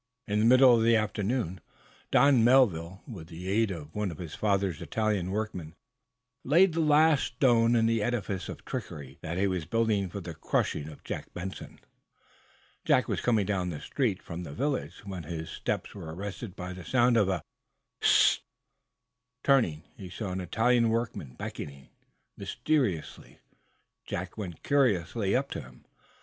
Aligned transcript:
In 0.27 0.39
the 0.39 0.45
middle 0.45 0.75
of 0.75 0.81
the 0.81 0.95
afternoon, 0.95 1.61
Don 2.09 2.43
Melville, 2.43 3.03
with 3.07 3.27
the 3.27 3.47
aid 3.47 3.69
of 3.69 3.93
one 3.93 4.09
of 4.09 4.17
his 4.17 4.33
father's 4.33 4.81
Italian 4.81 5.29
workmen, 5.29 5.75
laid 6.43 6.73
the 6.73 6.79
last 6.79 7.23
stone 7.25 7.75
in 7.75 7.85
the 7.85 8.01
edifice 8.01 8.49
of 8.49 8.65
trickery 8.65 9.19
that 9.21 9.37
he 9.37 9.45
was 9.45 9.65
building 9.67 10.09
for 10.09 10.19
the 10.19 10.33
crushing 10.33 10.87
of 10.87 11.03
Jack 11.03 11.31
Benson. 11.35 11.79
"Jack 12.83 13.07
was 13.07 13.21
coming 13.21 13.45
down 13.45 13.69
the 13.69 13.79
street 13.79 14.23
from 14.23 14.41
the 14.41 14.55
village, 14.55 15.05
when 15.05 15.21
his 15.21 15.51
steps 15.51 15.93
were 15.93 16.11
arrested 16.11 16.55
by 16.55 16.73
the 16.73 16.83
sound 16.83 17.15
of 17.15 17.29
a 17.29 17.43
sharp: 18.01 18.01
"Hist!" 18.01 18.41
Turning, 19.43 19.83
he 19.97 20.09
saw 20.09 20.31
an 20.31 20.41
Italian 20.41 20.89
workman, 20.89 21.35
beckoning 21.35 21.89
mysteriously. 22.35 23.37
Jack 24.07 24.35
went 24.35 24.63
curiously 24.63 25.35
up 25.35 25.51
to 25.51 25.61
him. 25.61 25.85